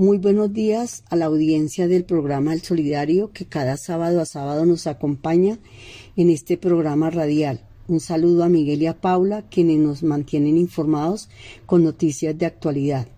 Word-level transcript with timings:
Muy 0.00 0.16
buenos 0.16 0.50
días 0.54 1.04
a 1.10 1.16
la 1.16 1.26
audiencia 1.26 1.86
del 1.86 2.06
programa 2.06 2.54
El 2.54 2.62
Solidario 2.62 3.32
que 3.34 3.44
cada 3.44 3.76
sábado 3.76 4.22
a 4.22 4.24
sábado 4.24 4.64
nos 4.64 4.86
acompaña 4.86 5.58
en 6.16 6.30
este 6.30 6.56
programa 6.56 7.10
radial. 7.10 7.66
Un 7.86 8.00
saludo 8.00 8.44
a 8.44 8.48
Miguel 8.48 8.80
y 8.80 8.86
a 8.86 8.98
Paula, 8.98 9.46
quienes 9.50 9.76
nos 9.76 10.02
mantienen 10.02 10.56
informados 10.56 11.28
con 11.66 11.84
noticias 11.84 12.38
de 12.38 12.46
actualidad. 12.46 13.08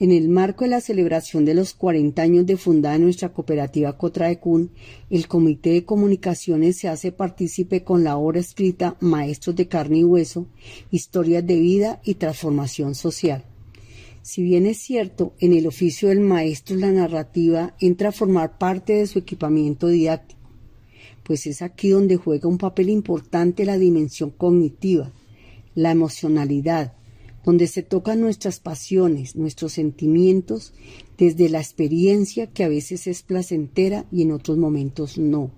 En 0.00 0.10
el 0.10 0.28
marco 0.28 0.64
de 0.64 0.70
la 0.70 0.80
celebración 0.80 1.44
de 1.44 1.54
los 1.54 1.74
40 1.74 2.20
años 2.20 2.44
de 2.44 2.56
fundada 2.56 2.98
nuestra 2.98 3.32
cooperativa 3.32 3.96
Cotraecún, 3.96 4.72
el 5.10 5.28
Comité 5.28 5.70
de 5.70 5.84
Comunicaciones 5.84 6.76
se 6.76 6.88
hace 6.88 7.12
partícipe 7.12 7.84
con 7.84 8.02
la 8.02 8.16
obra 8.16 8.40
escrita 8.40 8.96
Maestros 8.98 9.54
de 9.54 9.68
Carne 9.68 9.98
y 9.98 10.04
Hueso, 10.04 10.48
Historias 10.90 11.46
de 11.46 11.54
Vida 11.54 12.00
y 12.02 12.14
Transformación 12.14 12.96
Social. 12.96 13.44
Si 14.22 14.42
bien 14.42 14.66
es 14.66 14.78
cierto, 14.78 15.34
en 15.40 15.54
el 15.54 15.66
oficio 15.66 16.10
del 16.10 16.20
maestro 16.20 16.76
la 16.76 16.92
narrativa 16.92 17.74
entra 17.80 18.10
a 18.10 18.12
formar 18.12 18.58
parte 18.58 18.92
de 18.94 19.06
su 19.06 19.18
equipamiento 19.18 19.88
didáctico, 19.88 20.40
pues 21.22 21.46
es 21.46 21.62
aquí 21.62 21.90
donde 21.90 22.16
juega 22.16 22.48
un 22.48 22.58
papel 22.58 22.90
importante 22.90 23.64
la 23.64 23.78
dimensión 23.78 24.30
cognitiva, 24.30 25.10
la 25.74 25.90
emocionalidad, 25.90 26.94
donde 27.44 27.66
se 27.66 27.82
tocan 27.82 28.20
nuestras 28.20 28.60
pasiones, 28.60 29.36
nuestros 29.36 29.72
sentimientos, 29.72 30.74
desde 31.16 31.48
la 31.48 31.58
experiencia 31.58 32.48
que 32.48 32.64
a 32.64 32.68
veces 32.68 33.06
es 33.06 33.22
placentera 33.22 34.04
y 34.12 34.22
en 34.22 34.32
otros 34.32 34.58
momentos 34.58 35.16
no. 35.16 35.50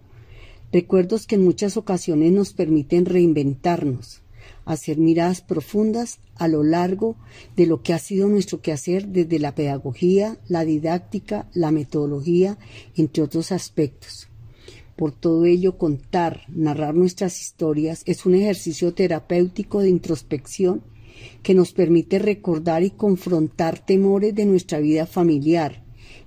Recuerdos 0.70 1.26
que 1.26 1.34
en 1.34 1.44
muchas 1.44 1.76
ocasiones 1.76 2.32
nos 2.32 2.52
permiten 2.52 3.06
reinventarnos, 3.06 4.22
hacer 4.64 4.98
miradas 4.98 5.40
profundas 5.40 6.20
a 6.36 6.48
lo 6.48 6.62
largo 6.62 7.16
de 7.56 7.66
lo 7.66 7.82
que 7.82 7.92
ha 7.92 7.98
sido 7.98 8.28
nuestro 8.28 8.60
quehacer 8.60 9.08
desde 9.08 9.38
la 9.38 9.54
pedagogía, 9.54 10.38
la 10.48 10.64
didáctica, 10.64 11.48
la 11.54 11.70
metodología, 11.70 12.58
entre 12.96 13.22
otros 13.22 13.52
aspectos. 13.52 14.28
Por 14.96 15.12
todo 15.12 15.44
ello, 15.46 15.78
contar, 15.78 16.42
narrar 16.48 16.94
nuestras 16.94 17.40
historias 17.40 18.02
es 18.06 18.26
un 18.26 18.34
ejercicio 18.34 18.94
terapéutico 18.94 19.80
de 19.80 19.88
introspección 19.88 20.82
que 21.42 21.54
nos 21.54 21.72
permite 21.72 22.18
recordar 22.18 22.82
y 22.82 22.90
confrontar 22.90 23.84
temores 23.84 24.34
de 24.34 24.44
nuestra 24.44 24.80
vida 24.80 25.06
familiar, 25.06 25.84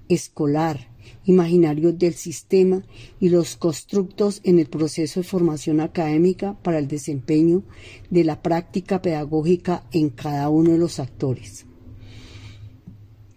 escolar, 0.10 0.95
imaginarios 1.26 1.98
del 1.98 2.14
sistema 2.14 2.84
y 3.20 3.30
los 3.30 3.56
constructos 3.56 4.42
en 4.44 4.60
el 4.60 4.68
proceso 4.68 5.20
de 5.20 5.28
formación 5.28 5.80
académica 5.80 6.58
para 6.62 6.80
el 6.80 6.88
desempeño 6.88 7.64
de 8.10 8.24
la 8.24 8.42
práctica 8.42 9.02
pedagógica 9.02 9.86
en 9.92 10.10
cada 10.10 10.50
uno 10.50 10.72
de 10.72 10.78
los 10.78 11.00
actores. 11.00 11.66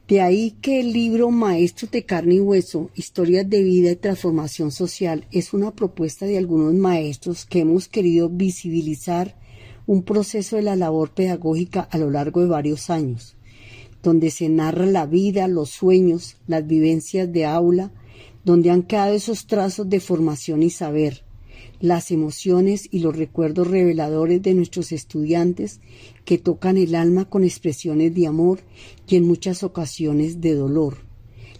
De 0.09 0.23
ahí 0.23 0.53
que 0.63 0.81
el 0.81 0.95
libro 0.95 1.31
Maestros 1.31 1.91
de 1.91 2.07
carne 2.07 2.37
y 2.37 2.41
hueso, 2.41 2.91
historias 2.95 3.49
de 3.51 3.63
vida 3.63 3.91
y 3.91 3.97
transformación 3.97 4.71
social 4.71 5.27
es 5.31 5.53
una 5.53 5.75
propuesta 5.75 6.25
de 6.25 6.39
algunos 6.39 6.73
maestros 6.73 7.45
que 7.45 7.61
hemos 7.61 7.89
querido 7.89 8.31
visibilizar 8.31 9.37
un 9.87 10.03
proceso 10.03 10.57
de 10.57 10.63
la 10.63 10.77
labor 10.77 11.13
pedagógica 11.13 11.81
a 11.81 11.99
lo 11.99 12.11
largo 12.11 12.41
de 12.41 12.47
varios 12.47 12.89
años, 12.89 13.38
donde 14.03 14.31
se 14.31 14.49
narra 14.49 14.87
la 14.87 15.07
vida, 15.07 15.49
los 15.49 15.71
sueños, 15.71 16.37
las 16.47 16.67
vivencias 16.67 17.33
de 17.33 17.45
aula, 17.45 17.93
donde 18.45 18.71
han 18.71 18.83
quedado 18.83 19.15
esos 19.15 19.47
trazos 19.47 19.89
de 19.89 20.01
formación 20.01 20.63
y 20.63 20.71
saber, 20.71 21.25
las 21.81 22.11
emociones 22.11 22.89
y 22.91 23.01
los 23.01 23.17
recuerdos 23.17 23.69
reveladores 23.69 24.43
de 24.43 24.55
nuestros 24.55 24.93
estudiantes 24.93 25.81
que 26.25 26.39
tocan 26.39 26.77
el 26.77 26.95
alma 26.95 27.29
con 27.29 27.45
expresiones 27.45 28.15
de 28.15 28.27
amor 28.27 28.61
y 29.07 29.17
en 29.17 29.27
muchas 29.27 29.63
ocasiones 29.63 30.41
de 30.41 30.55
dolor, 30.55 30.99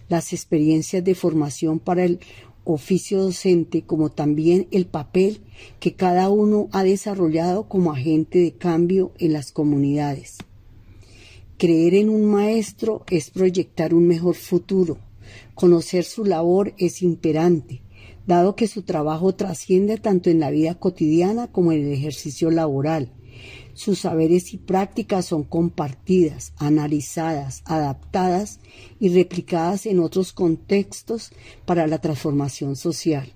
las 0.09 0.33
experiencias 0.33 1.03
de 1.03 1.15
formación 1.15 1.79
para 1.79 2.03
el 2.05 2.19
oficio 2.63 3.21
docente 3.21 3.83
como 3.83 4.09
también 4.09 4.67
el 4.71 4.85
papel 4.85 5.41
que 5.79 5.93
cada 5.93 6.29
uno 6.29 6.67
ha 6.71 6.83
desarrollado 6.83 7.67
como 7.67 7.91
agente 7.91 8.39
de 8.39 8.53
cambio 8.53 9.11
en 9.17 9.33
las 9.33 9.51
comunidades. 9.51 10.37
Creer 11.59 11.93
en 11.93 12.09
un 12.09 12.25
maestro 12.25 13.03
es 13.11 13.29
proyectar 13.29 13.93
un 13.93 14.07
mejor 14.07 14.33
futuro. 14.33 14.97
Conocer 15.53 16.03
su 16.03 16.25
labor 16.25 16.73
es 16.79 17.03
imperante, 17.03 17.83
dado 18.25 18.55
que 18.55 18.67
su 18.67 18.81
trabajo 18.81 19.35
trasciende 19.35 19.97
tanto 19.97 20.31
en 20.31 20.39
la 20.39 20.49
vida 20.49 20.73
cotidiana 20.73 21.51
como 21.51 21.71
en 21.71 21.85
el 21.85 21.93
ejercicio 21.93 22.49
laboral 22.49 23.13
sus 23.79 23.99
saberes 23.99 24.53
y 24.53 24.57
prácticas 24.57 25.27
son 25.27 25.43
compartidas, 25.43 26.51
analizadas, 26.57 27.61
adaptadas 27.63 28.59
y 28.99 29.07
replicadas 29.07 29.85
en 29.85 30.01
otros 30.01 30.33
contextos 30.33 31.31
para 31.65 31.87
la 31.87 31.99
transformación 31.99 32.75
social. 32.75 33.33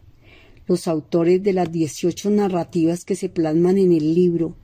Los 0.68 0.90
autores 0.90 1.42
de 1.44 1.54
las 1.54 1.72
18 1.72 2.30
narrativas 2.30 3.06
que 3.06 3.16
se 3.16 3.30
plasman 3.30 3.78
en 3.78 3.94
el 3.94 4.14
libro 4.14 4.58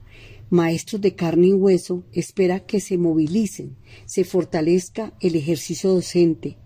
Maestros 0.50 1.00
de 1.00 1.14
carne 1.14 1.48
y 1.48 1.52
hueso 1.52 2.02
espera 2.12 2.66
que 2.66 2.80
se 2.80 2.98
movilicen, 2.98 3.76
se 4.04 4.24
fortalezca 4.24 5.14
el 5.20 5.36
ejercicio 5.36 5.90
docente, 5.90 6.58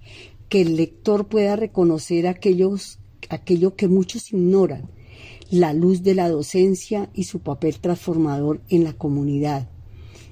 que 0.49 0.63
el 0.63 0.77
lector 0.77 1.29
pueda 1.29 1.55
reconocer 1.55 2.27
aquellos, 2.27 2.99
aquello 3.29 3.77
que 3.77 3.87
muchos 3.89 4.33
ignoran, 4.33 4.91
la 5.51 5.75
luz 5.75 6.03
de 6.03 6.15
la 6.15 6.31
docencia 6.31 7.11
y 7.13 7.25
su 7.25 7.41
papel 7.41 7.79
transformador 7.79 8.63
en 8.71 8.85
la 8.85 8.95
comunidad. 8.95 9.69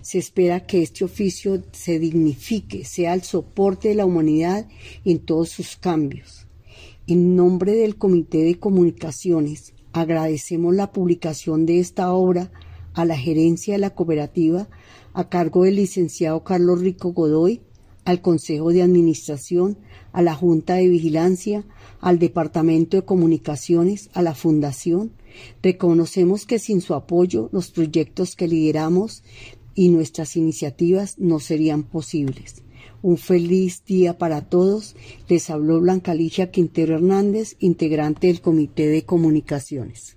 Se 0.01 0.17
espera 0.17 0.67
que 0.67 0.81
este 0.81 1.05
oficio 1.05 1.63
se 1.73 1.99
dignifique, 1.99 2.87
sea 2.87 3.13
el 3.13 3.23
soporte 3.23 3.89
de 3.89 3.97
la 3.97 4.07
humanidad 4.07 4.67
en 5.05 5.19
todos 5.19 5.51
sus 5.51 5.77
cambios. 5.77 6.47
En 7.07 7.37
nombre 7.37 7.73
del 7.73 7.97
Comité 7.97 8.39
de 8.45 8.59
Comunicaciones, 8.59 9.75
agradecemos 9.93 10.75
la 10.75 10.91
publicación 10.91 11.67
de 11.67 11.81
esta 11.81 12.15
obra 12.15 12.51
a 12.95 13.05
la 13.05 13.17
gerencia 13.17 13.75
de 13.75 13.79
la 13.79 13.91
cooperativa 13.91 14.69
a 15.15 15.29
cargo 15.29 15.65
del 15.65 15.77
licenciado 15.77 16.43
Carlos 16.45 16.81
Rico 16.81 17.13
Godoy, 17.13 17.61
al 18.05 18.21
Consejo 18.21 18.71
de 18.71 18.83
Administración, 18.83 19.79
a 20.13 20.23
la 20.23 20.35
Junta 20.35 20.75
de 20.75 20.89
Vigilancia, 20.89 21.65
al 22.01 22.19
Departamento 22.19 22.97
de 22.97 23.05
Comunicaciones, 23.05 24.11
a 24.13 24.23
la 24.23 24.35
Fundación. 24.35 25.13
Reconocemos 25.63 26.47
que 26.47 26.59
sin 26.59 26.81
su 26.81 26.95
apoyo 26.95 27.49
los 27.53 27.71
proyectos 27.71 28.35
que 28.37 28.49
lideramos 28.49 29.23
y 29.75 29.89
nuestras 29.89 30.37
iniciativas 30.37 31.19
no 31.19 31.41
serían 31.41 31.85
posibles. 31.85 32.63
Un 33.03 33.19
feliz 33.19 33.85
día 33.85 34.19
para 34.19 34.43
todos. 34.43 34.95
Les 35.29 35.51
habló 35.51 35.81
Blanca 35.81 36.15
Ligia 36.15 36.51
Quintero 36.51 36.95
Hernández, 36.95 37.57
integrante 37.59 38.29
del 38.29 38.41
Comité 38.41 38.87
de 38.87 39.05
Comunicaciones. 39.05 40.17